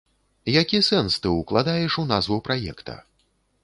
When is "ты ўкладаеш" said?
1.25-2.01